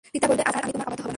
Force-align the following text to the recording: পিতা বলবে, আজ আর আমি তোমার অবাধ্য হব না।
পিতা 0.13 0.25
বলবে, 0.29 0.43
আজ 0.49 0.53
আর 0.59 0.63
আমি 0.65 0.71
তোমার 0.75 0.87
অবাধ্য 0.87 0.99
হব 1.01 1.03
না। 1.05 1.09